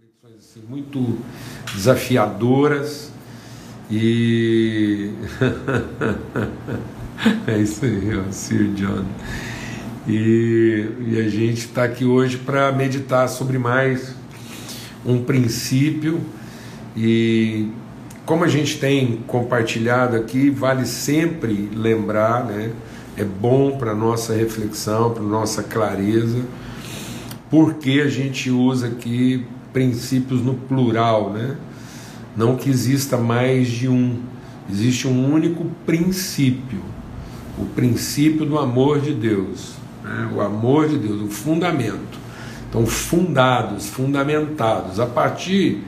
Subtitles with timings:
[0.00, 1.18] reflexões assim, muito
[1.74, 3.12] desafiadoras
[3.90, 5.10] e
[7.46, 9.04] é isso aí, ó, Sir John.
[10.08, 14.14] E, e a gente está aqui hoje para meditar sobre mais
[15.04, 16.22] um princípio
[16.96, 17.68] e
[18.24, 22.72] como a gente tem compartilhado aqui, vale sempre lembrar, né?
[23.18, 26.42] É bom para nossa reflexão, para nossa clareza,
[27.50, 31.56] porque a gente usa aqui princípios no plural, né?
[32.36, 34.20] Não que exista mais de um,
[34.70, 36.80] existe um único princípio,
[37.58, 40.30] o princípio do amor de Deus, né?
[40.34, 42.18] o amor de Deus, o fundamento.
[42.68, 45.82] Então, fundados, fundamentados, a partir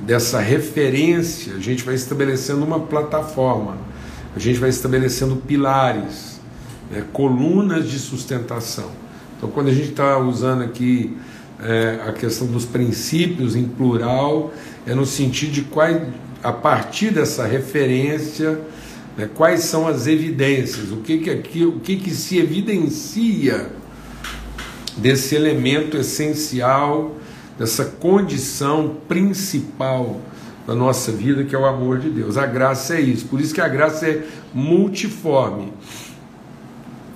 [0.00, 3.78] dessa referência, a gente vai estabelecendo uma plataforma,
[4.36, 6.40] a gente vai estabelecendo pilares,
[6.90, 7.04] né?
[7.12, 8.90] colunas de sustentação.
[9.36, 11.16] Então, quando a gente está usando aqui
[11.64, 14.52] é, a questão dos princípios em plural,
[14.86, 16.00] é no sentido de quais,
[16.42, 18.60] a partir dessa referência,
[19.16, 23.70] né, quais são as evidências, o que que, aqui, o que que se evidencia
[24.98, 27.16] desse elemento essencial,
[27.58, 30.20] dessa condição principal
[30.66, 32.36] da nossa vida, que é o amor de Deus.
[32.36, 35.72] A graça é isso, por isso que a graça é multiforme.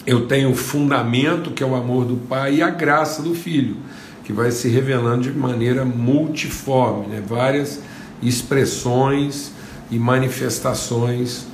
[0.07, 3.77] Eu tenho o fundamento, que é o amor do Pai, e a graça do Filho
[4.29, 7.23] que vai se revelando de maneira multiforme, né?
[7.27, 7.81] várias
[8.23, 9.53] expressões
[9.91, 11.47] e manifestações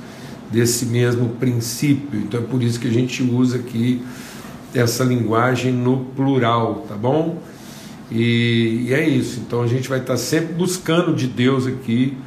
[0.51, 2.19] desse mesmo princípio.
[2.19, 4.03] Então é por isso que a gente usa aqui
[4.73, 7.41] essa linguagem no plural, tá bom?
[8.11, 9.39] E, e é isso.
[9.39, 12.17] Então a gente vai estar sempre buscando de Deus aqui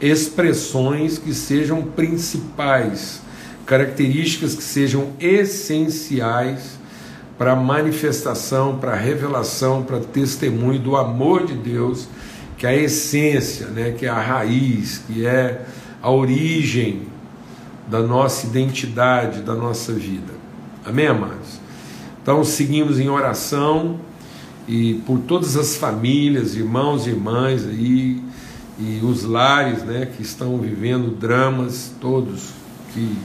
[0.00, 3.22] expressões que sejam principais,
[3.66, 6.78] características que sejam essenciais
[7.40, 12.06] para manifestação, para revelação, para testemunho do amor de Deus,
[12.58, 15.64] que é a essência, né, que é a raiz, que é
[16.02, 17.04] a origem
[17.88, 20.34] da nossa identidade, da nossa vida.
[20.84, 21.58] Amém, amados?
[22.22, 23.98] Então, seguimos em oração
[24.68, 28.22] e por todas as famílias, irmãos e irmãs aí,
[28.78, 32.50] e os lares né, que estão vivendo dramas, todos
[32.92, 33.16] que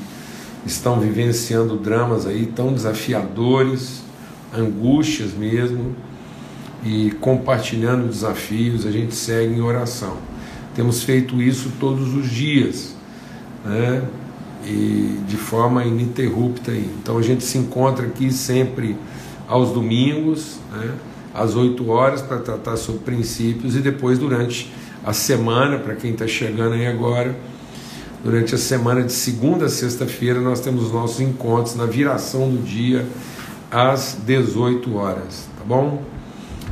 [0.65, 4.04] estão vivenciando dramas aí tão desafiadores,
[4.57, 5.95] angústias mesmo,
[6.83, 10.17] e compartilhando desafios, a gente segue em oração.
[10.75, 12.95] Temos feito isso todos os dias,
[13.65, 14.03] né?
[14.63, 16.71] E de forma ininterrupta.
[16.71, 16.89] Aí.
[17.01, 18.95] Então a gente se encontra aqui sempre
[19.47, 20.93] aos domingos, né?
[21.33, 24.71] às 8 horas, para tratar sobre princípios, e depois durante
[25.03, 27.35] a semana, para quem está chegando aí agora,
[28.23, 33.05] durante a semana de segunda a sexta-feira, nós temos nossos encontros na viração do dia
[33.75, 36.01] às 18 horas, tá bom?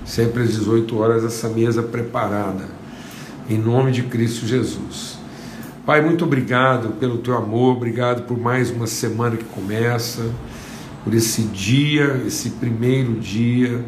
[0.06, 2.64] Sempre às 18 horas, essa mesa preparada,
[3.50, 5.20] em nome de Cristo Jesus.
[5.86, 10.24] Pai, muito obrigado pelo teu amor, obrigado por mais uma semana que começa,
[11.04, 13.84] por esse dia, esse primeiro dia,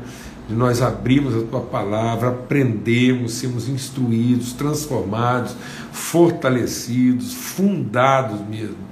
[0.50, 5.56] de nós abrirmos a tua palavra, aprendemos, sermos instruídos, transformados,
[5.94, 8.85] fortalecidos, fundados mesmo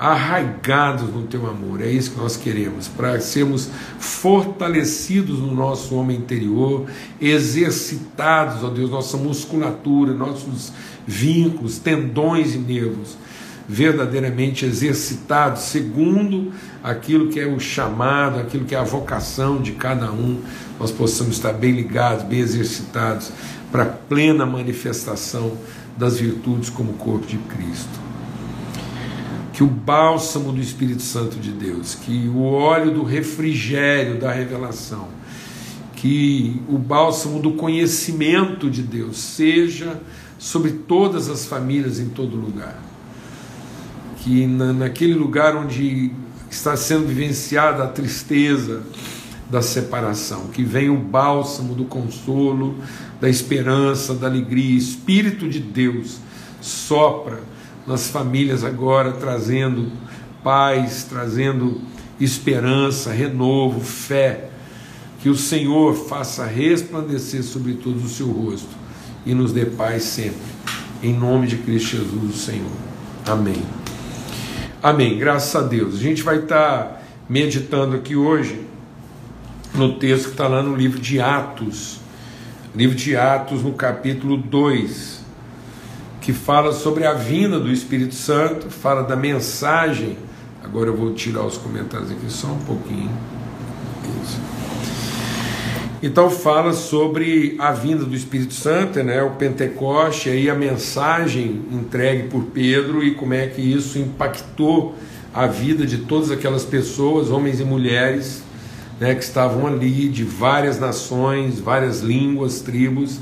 [0.00, 1.82] arraigados no teu amor.
[1.82, 3.68] É isso que nós queremos, para sermos
[3.98, 6.86] fortalecidos no nosso homem interior,
[7.20, 10.72] exercitados, ó Deus, nossa musculatura, nossos
[11.06, 13.18] vínculos, tendões e nervos,
[13.68, 16.50] verdadeiramente exercitados segundo
[16.82, 20.40] aquilo que é o chamado, aquilo que é a vocação de cada um,
[20.78, 23.30] nós possamos estar bem ligados, bem exercitados
[23.70, 25.52] para plena manifestação
[25.98, 28.09] das virtudes como corpo de Cristo
[29.60, 35.08] que o bálsamo do Espírito Santo de Deus, que o óleo do refrigério da revelação,
[35.96, 40.00] que o bálsamo do conhecimento de Deus seja
[40.38, 42.82] sobre todas as famílias em todo lugar.
[44.22, 46.10] Que na, naquele lugar onde
[46.50, 48.82] está sendo vivenciada a tristeza
[49.50, 52.78] da separação, que venha o bálsamo do consolo,
[53.20, 56.16] da esperança, da alegria, Espírito de Deus
[56.62, 57.40] sopra
[57.86, 59.90] nas famílias agora, trazendo
[60.42, 61.80] paz, trazendo
[62.20, 64.48] esperança, renovo, fé.
[65.22, 68.70] Que o Senhor faça resplandecer sobre todos o seu rosto
[69.26, 70.50] e nos dê paz sempre.
[71.02, 72.70] Em nome de Cristo Jesus, o Senhor.
[73.26, 73.62] Amém.
[74.82, 75.18] Amém.
[75.18, 75.94] Graças a Deus.
[75.94, 78.64] A gente vai estar meditando aqui hoje
[79.74, 82.00] no texto que está lá no livro de Atos.
[82.74, 85.19] Livro de Atos, no capítulo 2
[86.20, 90.16] que fala sobre a vinda do Espírito Santo, fala da mensagem.
[90.62, 93.10] Agora eu vou tirar os comentários aqui só um pouquinho.
[94.22, 94.38] Isso.
[96.02, 102.28] Então fala sobre a vinda do Espírito Santo, né, o Pentecoste, aí a mensagem entregue
[102.28, 104.94] por Pedro e como é que isso impactou
[105.32, 108.42] a vida de todas aquelas pessoas, homens e mulheres,
[108.98, 113.18] né, que estavam ali de várias nações, várias línguas, tribos,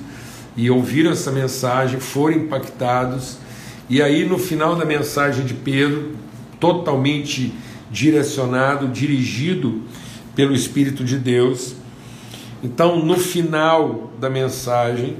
[0.59, 3.39] e ouviram essa mensagem, foram impactados.
[3.89, 6.17] E aí no final da mensagem de Pedro,
[6.61, 7.55] totalmente
[7.91, 9.83] direcionado, dirigido
[10.35, 11.75] pelo Espírito de Deus,
[12.63, 15.17] então, no final da mensagem,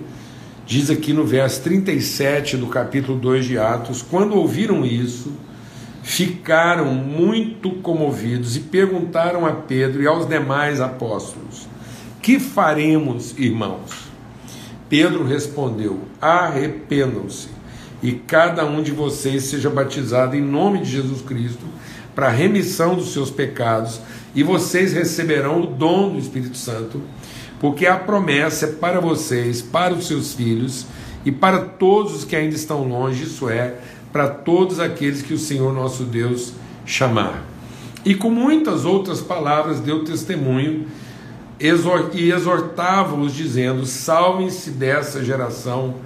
[0.67, 5.33] diz aqui no verso 37 do capítulo 2 de Atos: quando ouviram isso,
[6.03, 11.69] ficaram muito comovidos e perguntaram a Pedro e aos demais apóstolos:
[12.21, 14.08] Que faremos, irmãos?
[14.89, 17.49] Pedro respondeu: Arrependam-se
[18.03, 21.65] e cada um de vocês seja batizado em nome de Jesus Cristo
[22.15, 24.01] para remissão dos seus pecados,
[24.35, 27.01] e vocês receberão o dom do Espírito Santo
[27.61, 30.87] porque a promessa é para vocês, para os seus filhos
[31.25, 33.75] e para todos os que ainda estão longe, isso é,
[34.13, 36.53] para todos aqueles que o Senhor nosso Deus
[36.87, 37.45] chamar.
[38.05, 40.87] E com muitas outras palavras deu testemunho
[41.61, 45.97] e exortava-os, dizendo: salvem-se dessa geração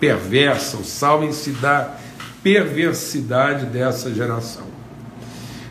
[0.00, 1.96] perversa, salvem-se da
[2.42, 4.64] perversidade dessa geração.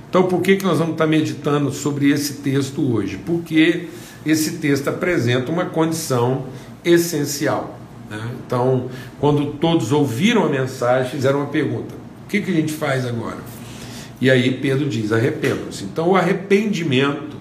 [0.10, 3.18] Então, por que, que nós vamos estar meditando sobre esse texto hoje?
[3.26, 3.90] Porque
[4.26, 6.46] esse texto apresenta uma condição
[6.84, 7.78] essencial.
[8.10, 8.32] Né?
[8.46, 8.90] Então,
[9.20, 13.40] quando todos ouviram a mensagem, fizeram uma pergunta: o que, que a gente faz agora?
[14.22, 15.84] E aí Pedro diz: arrependam-se.
[15.84, 17.35] Então, o arrependimento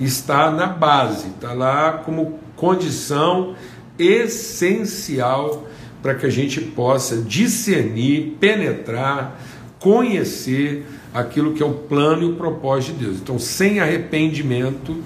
[0.00, 3.54] está na base, está lá como condição
[3.98, 5.66] essencial
[6.02, 9.40] para que a gente possa discernir, penetrar,
[9.78, 13.16] conhecer aquilo que é o plano e o propósito de Deus.
[13.18, 14.96] Então, sem arrependimento,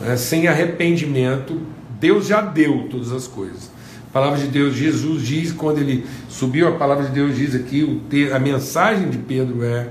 [0.00, 1.60] né, sem arrependimento,
[2.00, 3.70] Deus já deu todas as coisas.
[4.08, 8.00] A palavra de Deus, Jesus diz, quando ele subiu, a palavra de Deus diz aqui,
[8.32, 9.88] a mensagem de Pedro é: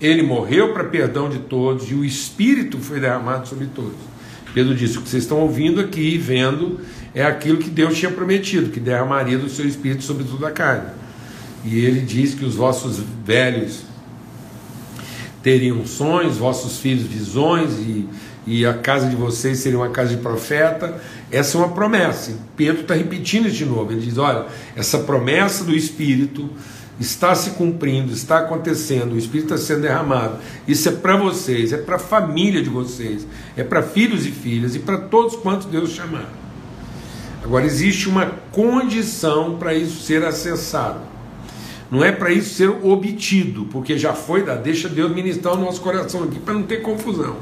[0.00, 3.98] Ele morreu para perdão de todos e o Espírito foi derramado sobre todos.
[4.54, 6.80] Pedro disse: O que vocês estão ouvindo aqui e vendo
[7.14, 10.90] é aquilo que Deus tinha prometido, que derramaria do seu Espírito sobre toda a carne.
[11.64, 13.82] E ele diz que os vossos velhos
[15.42, 18.08] teriam sonhos, vossos filhos visões e
[18.46, 21.00] e a casa de vocês seria uma casa de profeta.
[21.30, 22.32] Essa é uma promessa.
[22.56, 23.92] Pedro está repetindo isso de novo.
[23.92, 26.48] Ele diz: olha, essa promessa do Espírito
[27.00, 30.36] está se cumprindo, está acontecendo, o Espírito está sendo derramado.
[30.68, 33.26] Isso é para vocês, é para a família de vocês,
[33.56, 36.30] é para filhos e filhas e para todos quantos Deus chamar.
[37.42, 41.00] Agora, existe uma condição para isso ser acessado.
[41.90, 44.62] Não é para isso ser obtido, porque já foi dado.
[44.62, 47.36] Deixa Deus ministrar o nosso coração aqui para não ter confusão.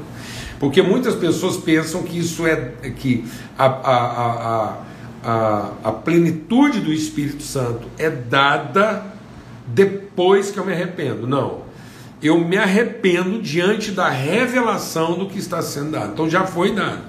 [0.57, 2.55] Porque muitas pessoas pensam que isso é
[2.95, 3.25] que
[3.57, 4.77] a, a, a,
[5.23, 9.08] a, a plenitude do Espírito Santo é dada
[9.73, 11.27] depois que eu me arrependo.
[11.27, 11.69] Não.
[12.21, 16.13] Eu me arrependo diante da revelação do que está sendo dado.
[16.13, 17.01] Então já foi dado.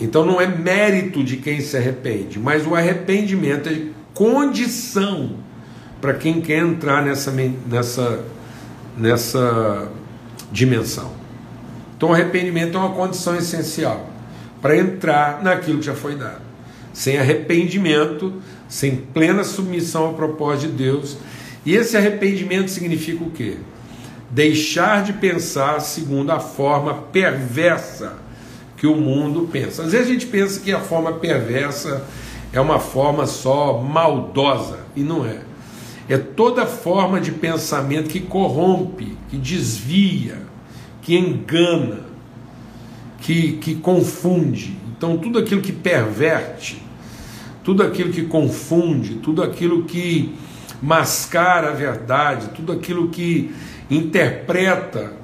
[0.00, 3.82] Então não é mérito de quem se arrepende, mas o arrependimento é
[4.14, 5.36] condição
[6.00, 7.30] para quem quer entrar nessa,
[7.66, 8.24] nessa,
[8.96, 9.88] nessa
[10.50, 11.12] dimensão.
[11.96, 14.08] Então, o arrependimento é uma condição essencial
[14.62, 16.49] para entrar naquilo que já foi dado.
[16.92, 18.34] Sem arrependimento,
[18.68, 21.16] sem plena submissão ao propósito de Deus.
[21.64, 23.56] E esse arrependimento significa o quê?
[24.30, 28.18] Deixar de pensar segundo a forma perversa
[28.76, 29.82] que o mundo pensa.
[29.82, 32.06] Às vezes a gente pensa que a forma perversa
[32.52, 35.40] é uma forma só maldosa, e não é.
[36.08, 40.38] É toda forma de pensamento que corrompe, que desvia,
[41.02, 42.00] que engana,
[43.20, 44.79] que, que confunde.
[45.00, 46.82] Então, tudo aquilo que perverte,
[47.64, 50.34] tudo aquilo que confunde, tudo aquilo que
[50.82, 53.50] mascara a verdade, tudo aquilo que
[53.90, 55.14] interpreta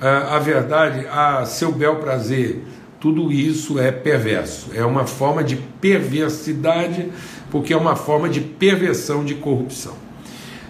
[0.00, 2.64] uh, a verdade a seu bel prazer,
[2.98, 4.70] tudo isso é perverso.
[4.72, 7.10] É uma forma de perversidade,
[7.50, 9.96] porque é uma forma de perversão, de corrupção.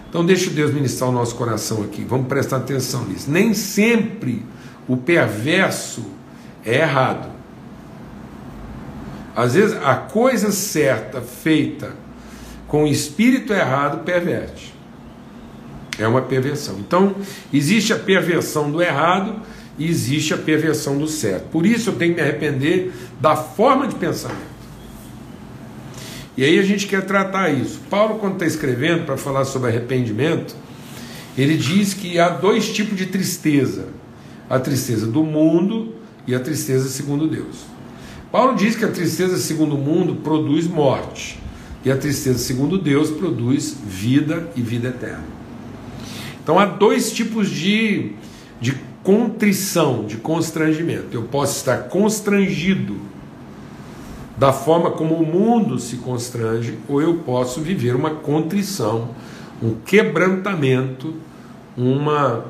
[0.09, 2.03] Então deixa Deus ministrar o nosso coração aqui.
[2.03, 3.31] Vamos prestar atenção nisso.
[3.31, 4.43] Nem sempre
[4.89, 6.03] o perverso
[6.65, 7.40] é errado.
[9.35, 11.93] Às vezes a coisa certa feita
[12.67, 14.73] com o espírito errado perverte.
[15.99, 16.79] É uma perversão.
[16.79, 17.15] Então,
[17.53, 19.41] existe a perversão do errado
[19.77, 21.49] e existe a perversão do certo.
[21.49, 24.51] Por isso eu tenho que me arrepender da forma de pensamento.
[26.37, 27.81] E aí a gente quer tratar isso.
[27.89, 30.55] Paulo, quando está escrevendo para falar sobre arrependimento,
[31.37, 33.87] ele diz que há dois tipos de tristeza:
[34.49, 35.93] a tristeza do mundo
[36.25, 37.65] e a tristeza segundo Deus.
[38.31, 41.37] Paulo diz que a tristeza segundo o mundo produz morte,
[41.83, 45.25] e a tristeza segundo Deus produz vida e vida eterna.
[46.41, 48.13] Então há dois tipos de,
[48.61, 51.07] de contrição, de constrangimento.
[51.11, 52.97] Eu posso estar constrangido
[54.37, 59.09] da forma como o mundo se constrange, ou eu posso viver uma contrição,
[59.61, 61.15] um quebrantamento,
[61.77, 62.45] uma,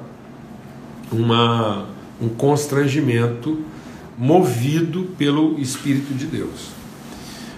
[1.11, 1.87] uma,
[2.21, 3.59] um constrangimento
[4.21, 6.69] movido pelo Espírito de Deus.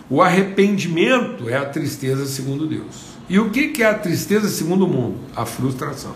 [0.09, 3.17] O arrependimento é a tristeza segundo Deus.
[3.27, 5.17] E o que é a tristeza segundo o mundo?
[5.35, 6.15] A frustração.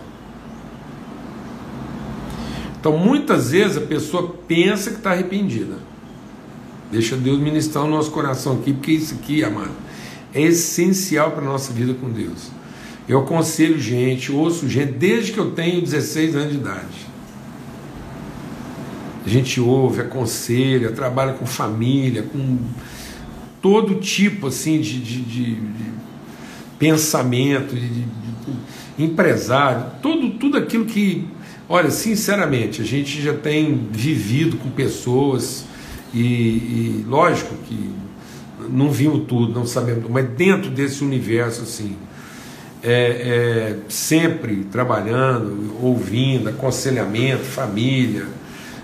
[2.80, 5.76] Então, muitas vezes a pessoa pensa que está arrependida.
[6.90, 9.72] Deixa Deus ministrar o nosso coração aqui, porque isso aqui, amado,
[10.32, 12.50] é essencial para a nossa vida com Deus.
[13.06, 17.07] Eu aconselho gente, ouço gente, desde que eu tenho 16 anos de idade.
[19.28, 22.56] A gente ouve, aconselha, trabalha com família, com
[23.60, 25.84] todo tipo assim de, de, de, de
[26.78, 28.06] pensamento, de,
[28.98, 31.28] empresário, tudo, tudo aquilo que,
[31.68, 35.66] olha, sinceramente, a gente já tem vivido com pessoas
[36.14, 37.90] e, e lógico que
[38.70, 41.96] não vimos tudo, não sabemos, mas dentro desse universo assim,
[42.82, 48.38] é, é, sempre trabalhando, ouvindo, aconselhamento, família,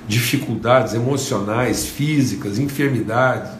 [0.06, 3.52] dificuldades emocionais, físicas, enfermidades.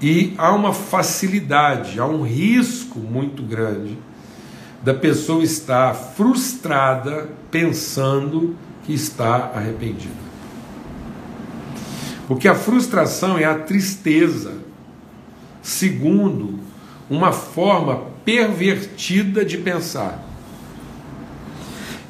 [0.00, 3.96] E há uma facilidade, há um risco muito grande
[4.82, 10.24] da pessoa estar frustrada pensando que está arrependida.
[12.28, 14.52] Porque a frustração é a tristeza,
[15.62, 16.58] segundo
[17.08, 20.23] uma forma pervertida de pensar.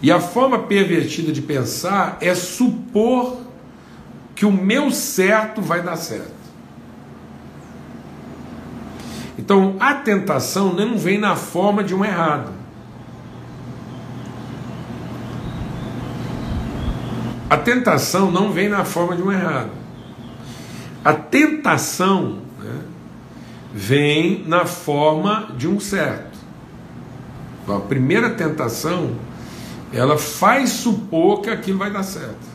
[0.05, 3.39] E a forma pervertida de pensar é supor
[4.35, 6.31] que o meu certo vai dar certo.
[9.39, 12.53] Então, a tentação não vem na forma de um errado.
[17.49, 19.71] A tentação não vem na forma de um errado.
[21.03, 22.81] A tentação né,
[23.73, 26.39] vem na forma de um certo.
[27.67, 29.33] A primeira tentação
[29.95, 32.55] ela faz supor que aquilo vai dar certo.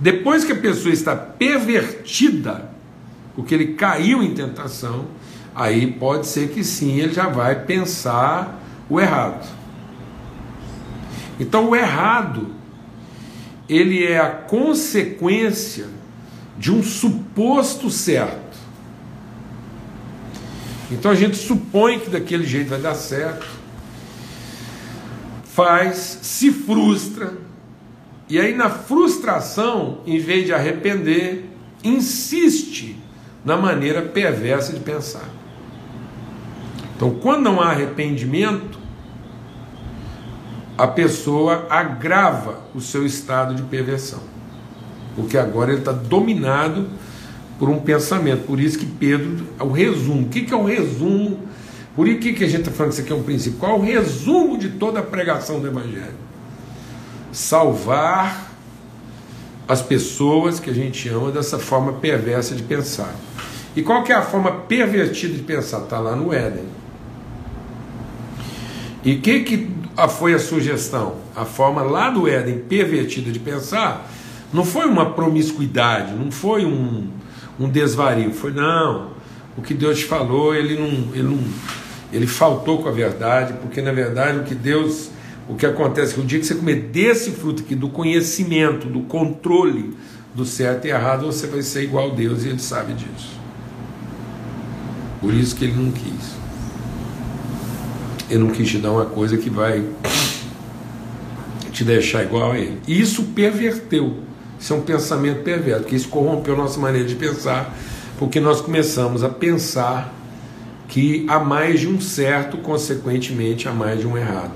[0.00, 2.70] Depois que a pessoa está pervertida,
[3.34, 5.06] porque ele caiu em tentação,
[5.54, 9.46] aí pode ser que sim, ele já vai pensar o errado.
[11.38, 12.48] Então o errado
[13.68, 15.86] ele é a consequência
[16.56, 18.56] de um suposto certo.
[20.90, 23.46] Então a gente supõe que daquele jeito vai dar certo
[25.56, 27.32] faz, se frustra,
[28.28, 31.48] e aí na frustração, em vez de arrepender,
[31.82, 32.94] insiste
[33.42, 35.26] na maneira perversa de pensar.
[36.94, 38.78] Então, quando não há arrependimento,
[40.76, 44.20] a pessoa agrava o seu estado de perversão,
[45.14, 46.86] porque agora ele está dominado
[47.58, 48.44] por um pensamento.
[48.44, 51.45] Por isso que Pedro, o resumo, o que é o resumo
[51.96, 53.58] por que, que a gente está falando que isso aqui é um princípio?
[53.58, 56.14] Qual é o resumo de toda a pregação do Evangelho?
[57.32, 58.52] Salvar
[59.66, 63.14] as pessoas que a gente ama dessa forma perversa de pensar.
[63.74, 65.80] E qual que é a forma pervertida de pensar?
[65.80, 66.64] Está lá no Éden.
[69.02, 69.70] E o que, que
[70.18, 71.16] foi a sugestão?
[71.34, 74.06] A forma lá do Éden pervertida de pensar
[74.52, 77.08] não foi uma promiscuidade, não foi um,
[77.58, 79.10] um desvario, foi não.
[79.56, 81.38] O que Deus te falou, ele não, ele não,
[82.12, 85.10] ele faltou com a verdade, porque na verdade o que Deus,
[85.48, 88.86] o que acontece é que o dia que você comer desse fruto aqui, do conhecimento,
[88.86, 89.96] do controle
[90.34, 93.40] do certo e errado, você vai ser igual a Deus e ele sabe disso.
[95.20, 96.36] Por isso que ele não quis.
[98.28, 99.84] Ele não quis te dar uma coisa que vai
[101.72, 102.80] te deixar igual a ele.
[102.86, 104.18] E isso perverteu.
[104.58, 107.74] Isso é um pensamento perverso, que isso corrompeu nossa maneira de pensar,
[108.18, 110.15] porque nós começamos a pensar
[110.88, 114.52] que há mais de um certo, consequentemente há mais de um errado.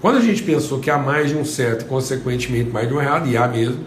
[0.00, 3.28] Quando a gente pensou que há mais de um certo, consequentemente mais de um errado,
[3.28, 3.84] e há mesmo,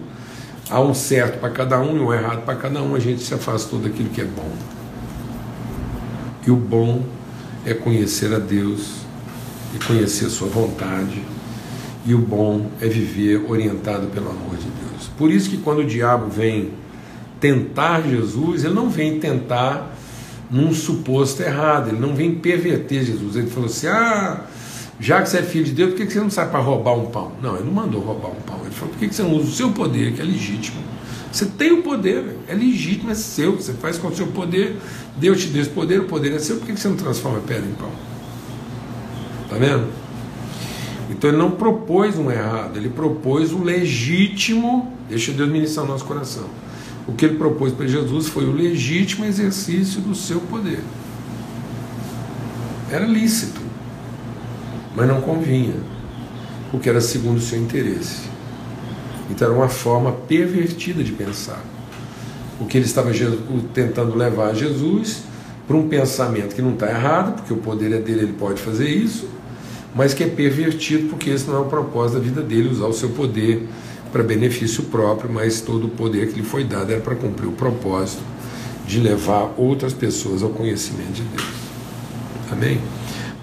[0.70, 3.34] há um certo para cada um e um errado para cada um, a gente se
[3.34, 4.52] afastou daquilo que é bom.
[6.46, 7.04] E o bom
[7.66, 9.04] é conhecer a Deus
[9.74, 11.24] e conhecer a sua vontade.
[12.06, 15.10] E o bom é viver orientado pelo amor de Deus.
[15.18, 16.72] Por isso que quando o diabo vem
[17.40, 19.96] tentar Jesus, ele não vem tentar
[20.54, 23.36] num suposto errado, ele não vem perverter Jesus.
[23.36, 24.42] Ele falou assim: ah,
[25.00, 27.08] já que você é filho de Deus, por que você não sai para roubar um
[27.08, 27.32] pão?
[27.42, 28.60] Não, ele não mandou roubar um pão.
[28.62, 30.80] Ele falou: por que você não usa o seu poder, que é legítimo,
[31.32, 33.56] Você tem o poder, é legítimo, é seu.
[33.56, 34.78] Você faz com o seu poder.
[35.18, 36.58] Deus te deu esse poder, o poder é seu.
[36.58, 37.90] Por que você não transforma a pedra em pão?
[39.46, 39.88] Está vendo?
[41.10, 44.94] Então ele não propôs um errado, ele propôs o legítimo.
[45.10, 46.46] Deixa Deus ministrar o nosso coração.
[47.08, 50.80] O que ele propôs para Jesus foi o legítimo exercício do seu poder.
[52.90, 53.60] Era lícito,
[54.96, 55.76] mas não convinha,
[56.72, 58.22] porque era segundo o seu interesse.
[59.30, 61.62] Então era uma forma pervertida de pensar.
[62.60, 63.10] O que ele estava
[63.74, 65.24] tentando levar Jesus
[65.68, 68.88] para um pensamento que não está errado, porque o poder é dele, ele pode fazer
[68.88, 69.28] isso,
[69.96, 72.94] mas que é pervertido, porque esse não é o propósito da vida dele, usar o
[72.94, 73.68] seu poder
[74.14, 77.54] para benefício próprio, mas todo o poder que lhe foi dado era para cumprir o
[77.54, 78.22] propósito
[78.86, 81.50] de levar outras pessoas ao conhecimento de Deus.
[82.52, 82.80] Amém?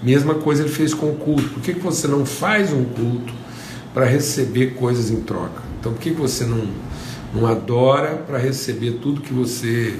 [0.01, 1.49] Mesma coisa ele fez com o culto.
[1.49, 3.33] Por que, que você não faz um culto
[3.93, 5.61] para receber coisas em troca?
[5.77, 6.65] Então, por que você não,
[7.33, 9.99] não adora para receber tudo que você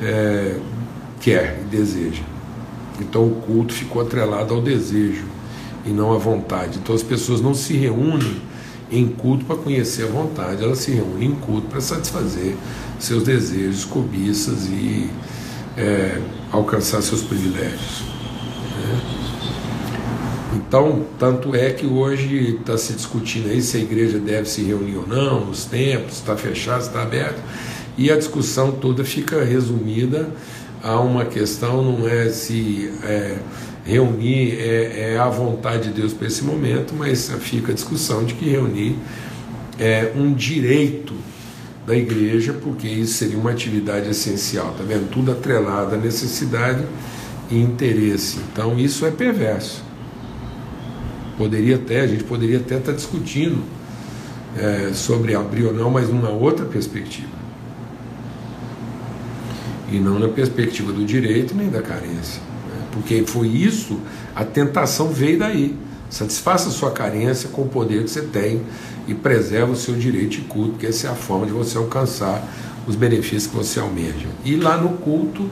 [0.00, 0.56] é,
[1.20, 2.22] quer e deseja?
[2.98, 5.24] Então, o culto ficou atrelado ao desejo
[5.84, 6.78] e não à vontade.
[6.78, 8.40] Então, as pessoas não se reúnem
[8.90, 12.56] em culto para conhecer a vontade, elas se reúnem em culto para satisfazer
[12.98, 15.08] seus desejos, cobiças e
[15.76, 16.20] é,
[16.50, 18.02] alcançar seus privilégios.
[18.76, 19.20] Né?
[20.56, 24.96] Então, tanto é que hoje está se discutindo aí se a igreja deve se reunir
[24.96, 27.40] ou não, nos tempos, está fechado, está aberto,
[27.96, 30.28] e a discussão toda fica resumida
[30.82, 33.36] a uma questão, não é se é,
[33.90, 38.34] reunir é, é, a vontade de Deus para esse momento, mas fica a discussão de
[38.34, 38.96] que reunir
[39.78, 41.12] é um direito
[41.86, 45.10] da igreja, porque isso seria uma atividade essencial, tá vendo?
[45.10, 46.84] Tudo atrelado à necessidade
[47.50, 48.38] e interesse.
[48.52, 49.82] Então isso é perverso.
[51.36, 53.64] Poderia até, a gente poderia até estar discutindo
[54.56, 57.40] é, sobre abrir ou não, mas numa outra perspectiva.
[59.90, 62.49] E não na perspectiva do direito nem da carência.
[62.92, 63.98] Porque foi isso,
[64.34, 65.76] a tentação veio daí.
[66.08, 68.62] Satisfaça a sua carência com o poder que você tem
[69.06, 72.42] e preserva o seu direito de culto, porque essa é a forma de você alcançar
[72.86, 74.26] os benefícios que você almeja.
[74.44, 75.48] E lá no culto,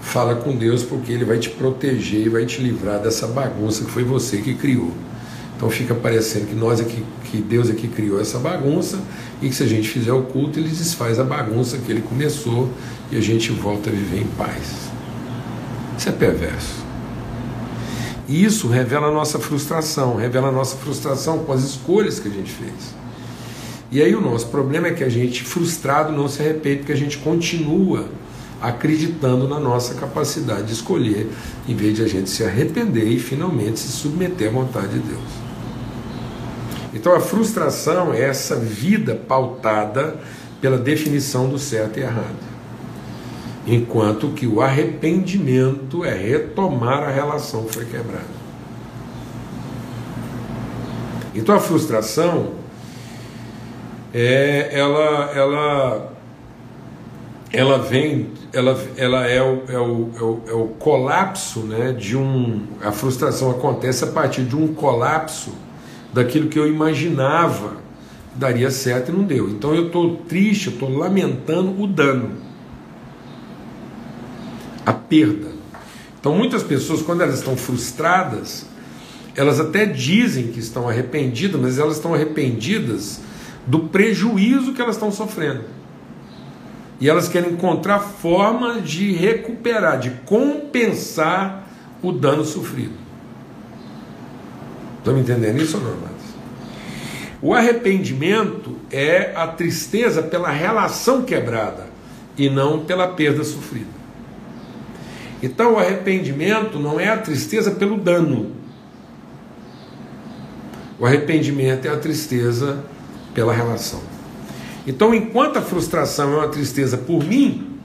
[0.00, 3.90] fala com Deus porque Ele vai te proteger e vai te livrar dessa bagunça que
[3.90, 4.92] foi você que criou.
[5.56, 7.02] Então fica parecendo que nós é que
[7.42, 9.00] Deus aqui é criou essa bagunça
[9.42, 12.70] e que se a gente fizer o culto, Ele desfaz a bagunça que Ele começou
[13.10, 14.93] e a gente volta a viver em paz.
[15.96, 16.84] Isso é perverso.
[18.26, 22.30] E isso revela a nossa frustração, revela a nossa frustração com as escolhas que a
[22.30, 22.94] gente fez.
[23.90, 26.96] E aí o nosso problema é que a gente, frustrado, não se arrepende, porque a
[26.96, 28.08] gente continua
[28.60, 31.30] acreditando na nossa capacidade de escolher,
[31.68, 35.44] em vez de a gente se arrepender e finalmente se submeter à vontade de Deus.
[36.94, 40.16] Então a frustração é essa vida pautada
[40.60, 42.43] pela definição do certo e errado.
[43.66, 48.44] Enquanto que o arrependimento é retomar a relação que foi quebrada.
[51.34, 52.52] Então a frustração
[54.12, 56.14] é, ela, ela
[57.54, 62.16] ela vem, ela, ela é, o, é, o, é, o, é o colapso né, de
[62.16, 62.66] um.
[62.82, 65.52] A frustração acontece a partir de um colapso
[66.12, 67.84] daquilo que eu imaginava
[68.34, 69.48] daria certo e não deu.
[69.48, 72.32] Então eu estou triste, eu estou lamentando o dano,
[74.84, 75.48] a perda.
[76.18, 78.66] Então muitas pessoas, quando elas estão frustradas,
[79.36, 83.20] elas até dizem que estão arrependidas, mas elas estão arrependidas
[83.66, 85.64] do prejuízo que elas estão sofrendo.
[87.00, 91.68] E elas querem encontrar forma de recuperar, de compensar
[92.02, 92.94] o dano sofrido.
[94.98, 96.14] Estão me entendendo isso ou não?
[97.44, 101.86] O arrependimento é a tristeza pela relação quebrada
[102.38, 104.03] e não pela perda sofrida.
[105.44, 108.52] Então o arrependimento não é a tristeza pelo dano.
[110.98, 112.82] O arrependimento é a tristeza
[113.34, 114.00] pela relação.
[114.86, 117.78] Então, enquanto a frustração é uma tristeza por mim,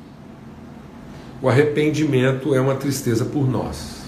[1.42, 4.04] o arrependimento é uma tristeza por nós.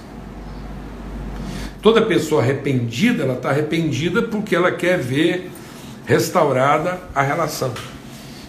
[1.81, 5.51] Toda pessoa arrependida, ela está arrependida porque ela quer ver
[6.05, 7.73] restaurada a relação.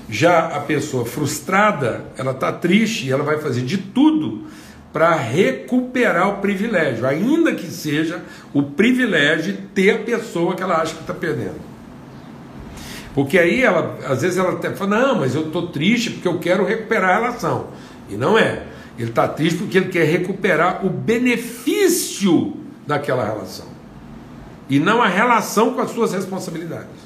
[0.08, 4.46] Já a pessoa frustrada, ela está triste e ela vai fazer de tudo
[4.92, 10.76] para recuperar o privilégio, ainda que seja o privilégio de ter a pessoa que ela
[10.76, 11.60] acha que está perdendo.
[13.14, 16.38] Porque aí ela, às vezes ela até fala, não, mas eu estou triste porque eu
[16.38, 17.68] quero recuperar a relação.
[18.08, 18.64] E não é.
[18.98, 23.66] Ele está triste porque ele quer recuperar o benefício daquela relação.
[24.68, 27.02] E não a relação com as suas responsabilidades.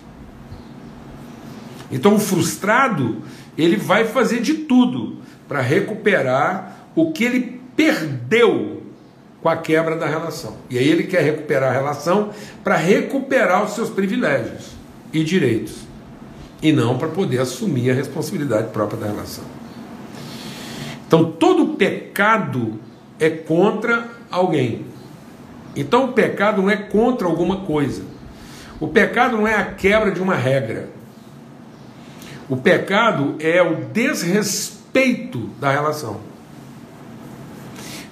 [1.90, 3.22] Então o frustrado,
[3.57, 5.18] ele vai fazer de tudo
[5.49, 8.82] para recuperar o que ele perdeu
[9.42, 10.56] com a quebra da relação.
[10.68, 12.30] E aí ele quer recuperar a relação
[12.64, 14.72] para recuperar os seus privilégios
[15.12, 15.86] e direitos,
[16.60, 19.44] e não para poder assumir a responsabilidade própria da relação.
[21.06, 22.80] Então todo pecado
[23.20, 24.84] é contra alguém.
[25.76, 28.02] Então o pecado não é contra alguma coisa.
[28.80, 30.88] O pecado não é a quebra de uma regra.
[32.48, 36.20] O pecado é o desrespeito da relação.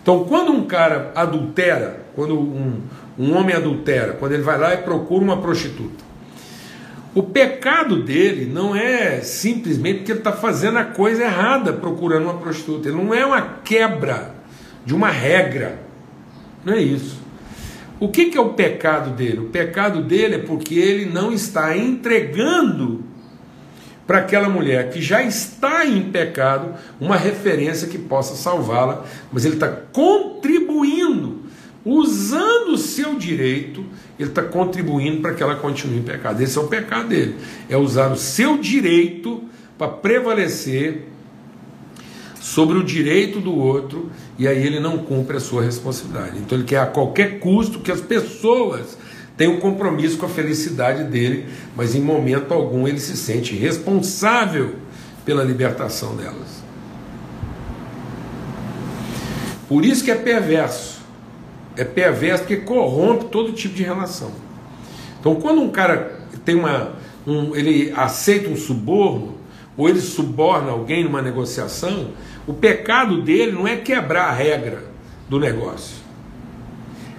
[0.04, 2.78] Então, quando um cara adultera, quando um,
[3.18, 6.04] um homem adultera, quando ele vai lá e procura uma prostituta,
[7.14, 12.34] o pecado dele não é simplesmente porque ele está fazendo a coisa errada procurando uma
[12.34, 12.90] prostituta.
[12.90, 14.34] Ele não é uma quebra
[14.84, 15.80] de uma regra.
[16.66, 17.18] Não é isso.
[17.98, 19.38] O que, que é o pecado dele?
[19.38, 23.02] O pecado dele é porque ele não está entregando
[24.06, 29.54] para aquela mulher que já está em pecado uma referência que possa salvá-la, mas ele
[29.54, 31.40] está contribuindo,
[31.84, 33.84] usando o seu direito,
[34.18, 36.42] ele está contribuindo para que ela continue em pecado.
[36.42, 37.36] Esse é o pecado dele,
[37.68, 39.42] é usar o seu direito
[39.78, 41.08] para prevalecer
[42.40, 46.38] sobre o direito do outro e aí ele não cumpre a sua responsabilidade.
[46.38, 48.98] Então ele quer a qualquer custo que as pessoas
[49.36, 54.76] tem um compromisso com a felicidade dele, mas em momento algum ele se sente responsável
[55.24, 56.62] pela libertação delas.
[59.68, 61.02] Por isso que é perverso.
[61.76, 64.30] É perverso porque corrompe todo tipo de relação.
[65.18, 66.92] Então, quando um cara tem uma,
[67.26, 69.34] um, ele aceita um suborno
[69.76, 72.10] ou ele suborna alguém numa negociação,
[72.46, 74.84] o pecado dele não é quebrar a regra
[75.28, 76.03] do negócio.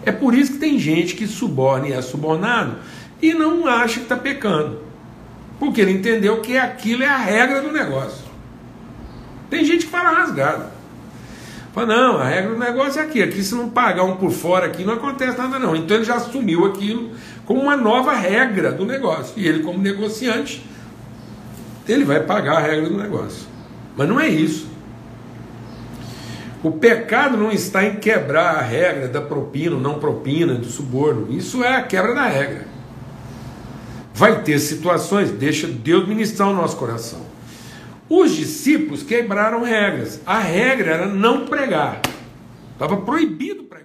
[0.05, 2.77] É por isso que tem gente que suborna e é subornado
[3.21, 4.79] e não acha que está pecando.
[5.59, 8.25] Porque ele entendeu que aquilo é a regra do negócio.
[9.49, 10.65] Tem gente que fala rasgado.
[11.73, 13.21] Fala, não, a regra do negócio é aqui.
[13.21, 15.75] Aqui se não pagar um por fora aqui não acontece nada não.
[15.75, 17.11] Então ele já assumiu aquilo
[17.45, 19.33] como uma nova regra do negócio.
[19.37, 20.65] E ele como negociante,
[21.87, 23.47] ele vai pagar a regra do negócio.
[23.97, 24.74] Mas não é isso.
[26.65, 31.31] O pecado não está em quebrar a regra da propina, não propina, do suborno.
[31.31, 32.65] Isso é a quebra da regra.
[34.15, 37.21] Vai ter situações, deixa Deus ministrar o nosso coração.
[38.09, 40.19] Os discípulos quebraram regras.
[40.25, 42.01] A regra era não pregar.
[42.73, 43.84] Estava proibido pregar